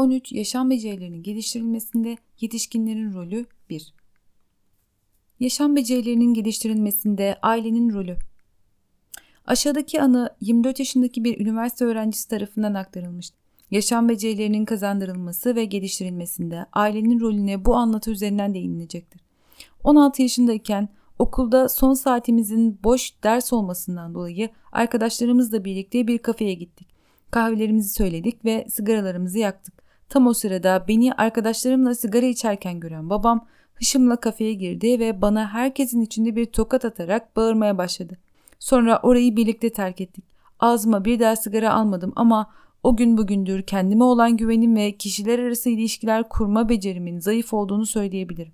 [0.00, 0.32] 13.
[0.32, 3.94] Yaşam becerilerinin geliştirilmesinde yetişkinlerin rolü 1.
[5.40, 8.16] Yaşam becerilerinin geliştirilmesinde ailenin rolü.
[9.46, 13.40] Aşağıdaki anı 24 yaşındaki bir üniversite öğrencisi tarafından aktarılmıştır.
[13.70, 19.20] Yaşam becerilerinin kazandırılması ve geliştirilmesinde ailenin rolüne bu anlatı üzerinden değinilecektir.
[19.84, 20.88] 16 yaşındayken
[21.18, 26.88] okulda son saatimizin boş ders olmasından dolayı arkadaşlarımızla birlikte bir kafeye gittik.
[27.30, 29.80] Kahvelerimizi söyledik ve sigaralarımızı yaktık.
[30.10, 36.00] Tam o sırada beni arkadaşlarımla sigara içerken gören babam hışımla kafeye girdi ve bana herkesin
[36.00, 38.18] içinde bir tokat atarak bağırmaya başladı.
[38.58, 40.24] Sonra orayı birlikte terk ettik.
[40.60, 42.50] Ağzıma bir daha sigara almadım ama
[42.82, 48.52] o gün bugündür kendime olan güvenim ve kişiler arası ilişkiler kurma becerimin zayıf olduğunu söyleyebilirim.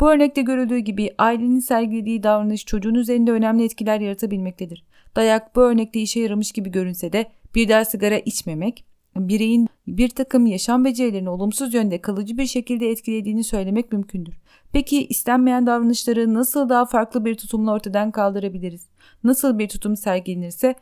[0.00, 4.84] Bu örnekte görüldüğü gibi ailenin sergilediği davranış çocuğun üzerinde önemli etkiler yaratabilmektedir.
[5.16, 8.84] Dayak bu örnekte işe yaramış gibi görünse de bir daha sigara içmemek,
[9.16, 14.34] bireyin bir takım yaşam becerilerini olumsuz yönde kalıcı bir şekilde etkilediğini söylemek mümkündür.
[14.72, 18.86] Peki istenmeyen davranışları nasıl daha farklı bir tutumla ortadan kaldırabiliriz?
[19.24, 20.74] Nasıl bir tutum sergilenirse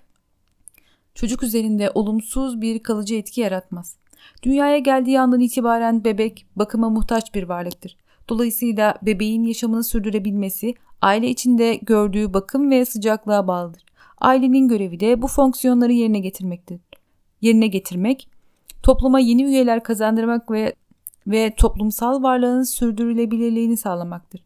[1.15, 3.97] çocuk üzerinde olumsuz bir kalıcı etki yaratmaz.
[4.43, 7.97] Dünyaya geldiği andan itibaren bebek bakıma muhtaç bir varlıktır.
[8.29, 13.85] Dolayısıyla bebeğin yaşamını sürdürebilmesi aile içinde gördüğü bakım ve sıcaklığa bağlıdır.
[14.19, 16.81] Ailenin görevi de bu fonksiyonları yerine getirmektir.
[17.41, 18.29] Yerine getirmek,
[18.83, 20.75] topluma yeni üyeler kazandırmak ve
[21.27, 24.43] ve toplumsal varlığın sürdürülebilirliğini sağlamaktır.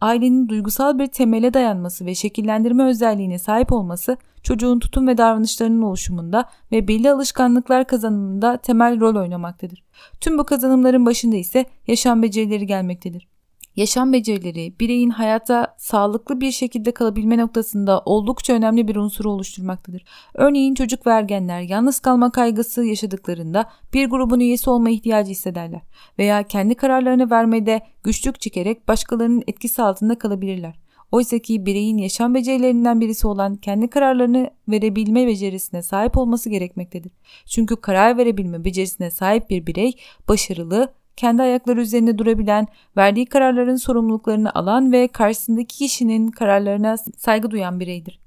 [0.00, 6.48] Ailenin duygusal bir temele dayanması ve şekillendirme özelliğine sahip olması çocuğun tutum ve davranışlarının oluşumunda
[6.72, 9.84] ve belli alışkanlıklar kazanımında temel rol oynamaktadır.
[10.20, 13.28] Tüm bu kazanımların başında ise yaşam becerileri gelmektedir.
[13.76, 20.04] Yaşam becerileri bireyin hayatta sağlıklı bir şekilde kalabilme noktasında oldukça önemli bir unsuru oluşturmaktadır.
[20.34, 25.80] Örneğin çocuk ve ergenler yalnız kalma kaygısı yaşadıklarında bir grubun üyesi olma ihtiyacı hissederler
[26.18, 30.74] veya kendi kararlarını vermede güçlük çekerek başkalarının etkisi altında kalabilirler.
[31.12, 37.12] Oysa ki bireyin yaşam becerilerinden birisi olan kendi kararlarını verebilme becerisine sahip olması gerekmektedir.
[37.46, 39.92] Çünkü karar verebilme becerisine sahip bir birey
[40.28, 42.66] başarılı, kendi ayakları üzerinde durabilen,
[42.96, 48.18] verdiği kararların sorumluluklarını alan ve karşısındaki kişinin kararlarına saygı duyan bireydir.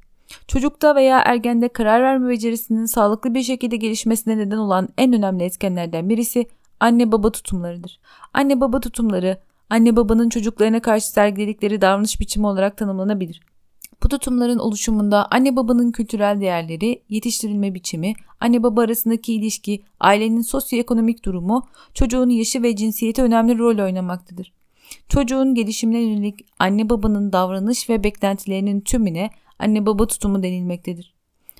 [0.47, 6.09] Çocukta veya ergende karar verme becerisinin sağlıklı bir şekilde gelişmesine neden olan en önemli etkenlerden
[6.09, 6.45] birisi
[6.79, 7.99] anne baba tutumlarıdır.
[8.33, 9.37] Anne baba tutumları
[9.69, 13.41] anne babanın çocuklarına karşı sergiledikleri davranış biçimi olarak tanımlanabilir.
[14.03, 21.25] Bu tutumların oluşumunda anne babanın kültürel değerleri, yetiştirilme biçimi, anne baba arasındaki ilişki, ailenin sosyoekonomik
[21.25, 24.53] durumu, çocuğun yaşı ve cinsiyeti önemli rol oynamaktadır.
[25.09, 29.29] Çocuğun gelişimine yönelik anne babanın davranış ve beklentilerinin tümüne
[29.59, 31.13] anne baba tutumu denilmektedir.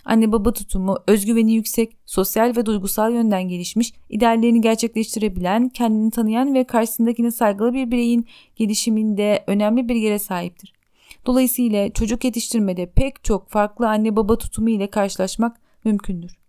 [0.05, 6.63] Anne baba tutumu özgüveni yüksek, sosyal ve duygusal yönden gelişmiş, ideallerini gerçekleştirebilen, kendini tanıyan ve
[6.63, 10.78] karşısındakine saygılı bir bireyin gelişiminde önemli bir yere sahiptir.
[11.25, 16.39] Dolayısıyla çocuk yetiştirmede pek çok farklı anne baba tutumu ile karşılaşmak mümkündür.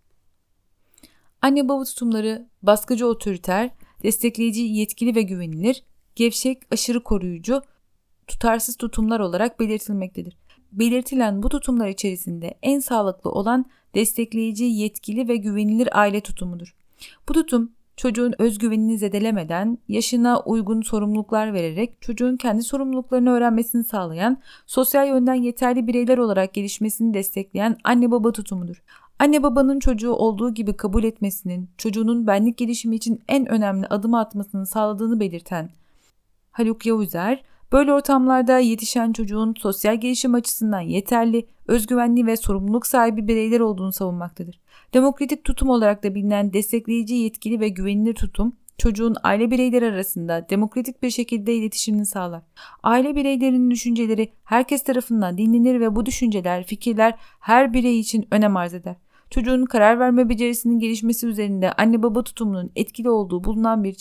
[1.41, 3.69] Anne baba tutumları baskıcı otoriter,
[4.03, 5.83] destekleyici yetkili ve güvenilir,
[6.15, 7.61] gevşek, aşırı koruyucu,
[8.27, 10.37] tutarsız tutumlar olarak belirtilmektedir.
[10.71, 16.75] Belirtilen bu tutumlar içerisinde en sağlıklı olan destekleyici, yetkili ve güvenilir aile tutumudur.
[17.29, 25.07] Bu tutum çocuğun özgüvenini zedelemeden yaşına uygun sorumluluklar vererek çocuğun kendi sorumluluklarını öğrenmesini sağlayan, sosyal
[25.07, 28.83] yönden yeterli bireyler olarak gelişmesini destekleyen anne baba tutumudur.
[29.19, 34.65] Anne babanın çocuğu olduğu gibi kabul etmesinin, çocuğunun benlik gelişimi için en önemli adım atmasını
[34.65, 35.69] sağladığını belirten
[36.51, 43.59] Haluk Yavuzer, Böyle ortamlarda yetişen çocuğun sosyal gelişim açısından yeterli, özgüvenli ve sorumluluk sahibi bireyler
[43.59, 44.59] olduğunu savunmaktadır.
[44.93, 51.03] Demokratik tutum olarak da bilinen destekleyici, yetkili ve güvenilir tutum, çocuğun aile bireyleri arasında demokratik
[51.03, 52.41] bir şekilde iletişimini sağlar.
[52.83, 58.73] Aile bireylerinin düşünceleri herkes tarafından dinlenir ve bu düşünceler, fikirler her birey için önem arz
[58.73, 58.95] eder.
[59.29, 63.95] Çocuğun karar verme becerisinin gelişmesi üzerinde anne baba tutumunun etkili olduğu bulunan bir,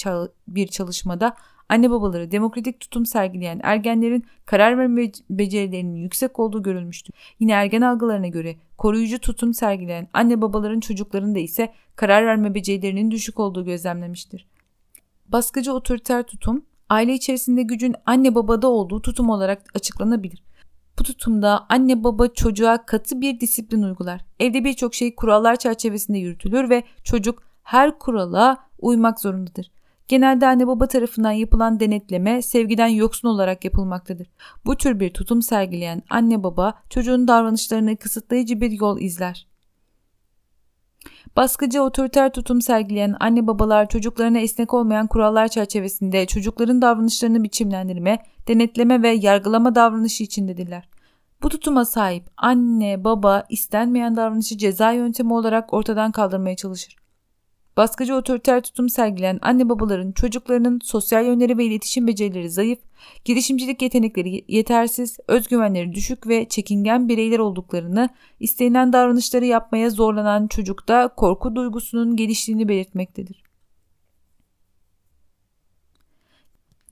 [0.49, 1.37] bir çalışmada
[1.71, 7.15] anne babaları demokratik tutum sergileyen ergenlerin karar verme becerilerinin yüksek olduğu görülmüştür.
[7.41, 13.41] Yine ergen algılarına göre koruyucu tutum sergileyen anne babaların çocuklarında ise karar verme becerilerinin düşük
[13.41, 14.47] olduğu gözlemlemiştir.
[15.29, 20.43] Baskıcı otoriter tutum, aile içerisinde gücün anne babada olduğu tutum olarak açıklanabilir.
[20.99, 24.25] Bu tutumda anne baba çocuğa katı bir disiplin uygular.
[24.41, 29.71] Evde birçok şey kurallar çerçevesinde yürütülür ve çocuk her kurala uymak zorundadır.
[30.11, 34.31] Genelde anne baba tarafından yapılan denetleme sevgiden yoksun olarak yapılmaktadır.
[34.67, 39.47] Bu tür bir tutum sergileyen anne baba çocuğun davranışlarını kısıtlayıcı bir yol izler.
[41.37, 48.19] Baskıcı otoriter tutum sergileyen anne babalar çocuklarına esnek olmayan kurallar çerçevesinde çocukların davranışlarını biçimlendirme,
[48.49, 50.89] denetleme ve yargılama davranışı içindedirler.
[51.43, 57.00] Bu tutuma sahip anne, baba istenmeyen davranışı ceza yöntemi olarak ortadan kaldırmaya çalışır.
[57.81, 62.79] Baskıcı otoriter tutum sergileyen anne babaların çocuklarının sosyal yönleri ve iletişim becerileri zayıf,
[63.25, 68.09] girişimcilik yetenekleri yetersiz, özgüvenleri düşük ve çekingen bireyler olduklarını,
[68.41, 73.43] istenilen davranışları yapmaya zorlanan çocukta korku duygusunun geliştiğini belirtmektedir.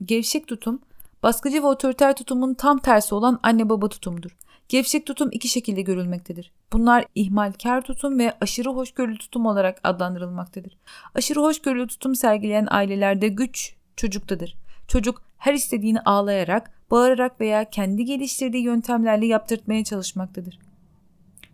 [0.05, 0.83] Gevşek tutum,
[1.23, 4.38] baskıcı ve otoriter tutumun tam tersi olan anne baba tutumudur.
[4.69, 6.53] Gevşek tutum iki şekilde görülmektedir.
[6.73, 10.79] Bunlar ihmalkar tutum ve aşırı hoşgörülü tutum olarak adlandırılmaktadır.
[11.15, 14.57] Aşırı hoşgörülü tutum sergileyen ailelerde güç çocuktadır.
[14.89, 20.59] Çocuk her istediğini ağlayarak, bağırarak veya kendi geliştirdiği yöntemlerle yaptırtmaya çalışmaktadır.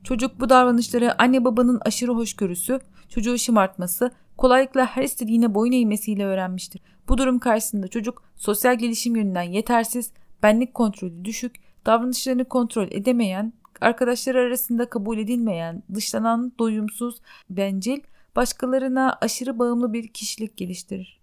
[0.05, 6.81] Çocuk bu davranışları anne babanın aşırı hoşgörüsü, çocuğu şımartması, kolaylıkla her istediğine boyun eğmesiyle öğrenmiştir.
[7.09, 10.13] Bu durum karşısında çocuk sosyal gelişim yönünden yetersiz,
[10.43, 17.21] benlik kontrolü düşük, davranışlarını kontrol edemeyen, arkadaşları arasında kabul edilmeyen, dışlanan, doyumsuz,
[17.51, 18.01] bencil,
[18.37, 21.21] başkalarına aşırı bağımlı bir kişilik geliştirir.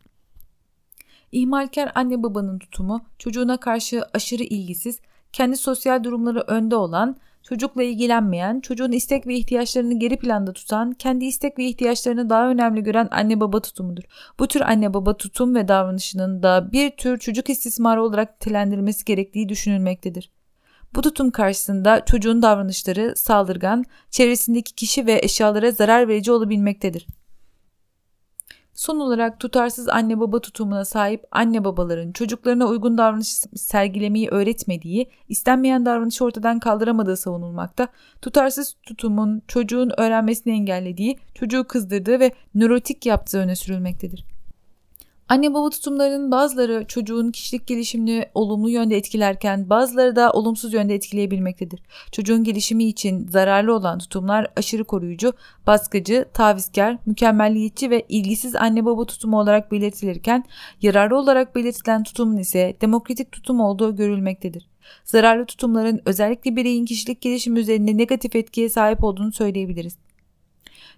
[1.31, 4.99] İhmalkar anne babanın tutumu çocuğuna karşı aşırı ilgisiz,
[5.33, 11.25] kendi sosyal durumları önde olan, çocukla ilgilenmeyen, çocuğun istek ve ihtiyaçlarını geri planda tutan, kendi
[11.25, 14.03] istek ve ihtiyaçlarını daha önemli gören anne baba tutumudur.
[14.39, 19.49] Bu tür anne baba tutum ve davranışının da bir tür çocuk istismarı olarak nitelendirilmesi gerektiği
[19.49, 20.31] düşünülmektedir.
[20.95, 27.07] Bu tutum karşısında çocuğun davranışları saldırgan, çevresindeki kişi ve eşyalara zarar verici olabilmektedir.
[28.73, 35.85] Son olarak tutarsız anne baba tutumuna sahip anne babaların çocuklarına uygun davranış sergilemeyi öğretmediği, istenmeyen
[35.85, 37.87] davranışı ortadan kaldıramadığı savunulmakta.
[38.21, 44.25] Tutarsız tutumun çocuğun öğrenmesini engellediği, çocuğu kızdırdığı ve nörotik yaptığı öne sürülmektedir.
[45.31, 51.79] Anne baba tutumlarının bazıları çocuğun kişilik gelişimini olumlu yönde etkilerken bazıları da olumsuz yönde etkileyebilmektedir.
[52.11, 55.33] Çocuğun gelişimi için zararlı olan tutumlar aşırı koruyucu,
[55.67, 60.43] baskıcı, tavizkar, mükemmelliyetçi ve ilgisiz anne baba tutumu olarak belirtilirken
[60.81, 64.67] yararlı olarak belirtilen tutumun ise demokratik tutum olduğu görülmektedir.
[65.03, 69.97] Zararlı tutumların özellikle bireyin kişilik gelişimi üzerinde negatif etkiye sahip olduğunu söyleyebiliriz.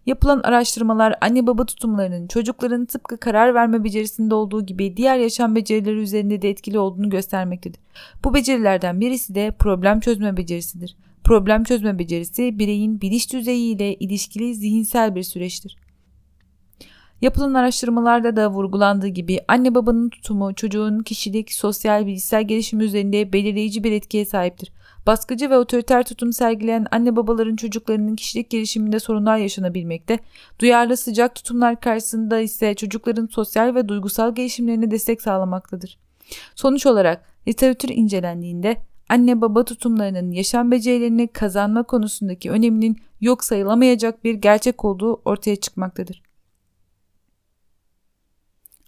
[0.05, 5.99] Yapılan araştırmalar anne baba tutumlarının çocukların tıpkı karar verme becerisinde olduğu gibi diğer yaşam becerileri
[5.99, 7.79] üzerinde de etkili olduğunu göstermektedir.
[8.23, 10.95] Bu becerilerden birisi de problem çözme becerisidir.
[11.23, 15.77] Problem çözme becerisi bireyin biliş düzeyi ile ilişkili zihinsel bir süreçtir.
[17.21, 23.83] Yapılan araştırmalarda da vurgulandığı gibi anne babanın tutumu çocuğun kişilik, sosyal, bilişsel gelişimi üzerinde belirleyici
[23.83, 24.71] bir etkiye sahiptir.
[25.07, 30.19] Baskıcı ve otoriter tutum sergileyen anne babaların çocuklarının kişilik gelişiminde sorunlar yaşanabilmekte,
[30.59, 35.97] duyarlı sıcak tutumlar karşısında ise çocukların sosyal ve duygusal gelişimlerine destek sağlamaktadır.
[36.55, 38.77] Sonuç olarak literatür incelendiğinde
[39.09, 46.21] anne baba tutumlarının yaşam becerilerini kazanma konusundaki öneminin yok sayılamayacak bir gerçek olduğu ortaya çıkmaktadır.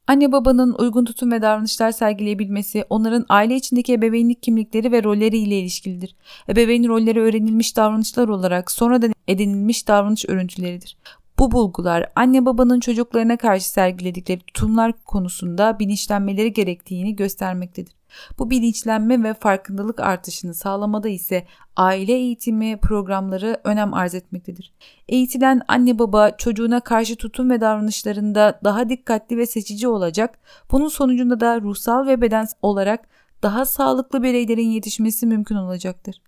[0.07, 5.59] Anne babanın uygun tutum ve davranışlar sergileyebilmesi onların aile içindeki ebeveynlik kimlikleri ve rolleri ile
[5.59, 6.15] ilişkilidir.
[6.49, 10.97] Ebeveyn rolleri öğrenilmiş davranışlar olarak sonradan edinilmiş davranış örüntüleridir.
[11.39, 17.93] Bu bulgular anne babanın çocuklarına karşı sergiledikleri tutumlar konusunda bilinçlenmeleri gerektiğini göstermektedir.
[18.39, 21.45] Bu bilinçlenme ve farkındalık artışını sağlamada ise
[21.75, 24.73] aile eğitimi programları önem arz etmektedir.
[25.07, 30.39] Eğitilen anne baba çocuğuna karşı tutum ve davranışlarında daha dikkatli ve seçici olacak.
[30.71, 33.07] Bunun sonucunda da ruhsal ve bedensel olarak
[33.43, 36.21] daha sağlıklı bireylerin yetişmesi mümkün olacaktır.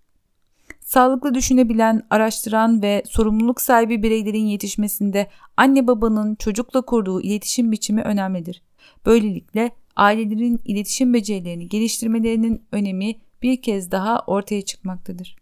[0.80, 5.26] Sağlıklı düşünebilen, araştıran ve sorumluluk sahibi bireylerin yetişmesinde
[5.56, 8.62] anne babanın çocukla kurduğu iletişim biçimi önemlidir.
[9.06, 15.36] Böylelikle ailelerin iletişim becerilerini geliştirmelerinin önemi bir kez daha ortaya çıkmaktadır.